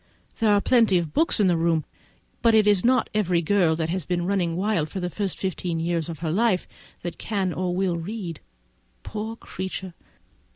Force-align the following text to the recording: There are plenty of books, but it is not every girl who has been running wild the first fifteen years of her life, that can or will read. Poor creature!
There 0.39 0.51
are 0.51 0.61
plenty 0.61 0.97
of 0.97 1.13
books, 1.13 1.39
but 2.41 2.55
it 2.55 2.65
is 2.65 2.83
not 2.83 3.07
every 3.13 3.43
girl 3.43 3.75
who 3.75 3.83
has 3.85 4.03
been 4.03 4.25
running 4.25 4.55
wild 4.55 4.87
the 4.87 5.11
first 5.11 5.37
fifteen 5.37 5.79
years 5.79 6.09
of 6.09 6.17
her 6.25 6.31
life, 6.31 6.67
that 7.03 7.19
can 7.19 7.53
or 7.53 7.75
will 7.75 7.97
read. 7.97 8.39
Poor 9.03 9.35
creature! 9.35 9.93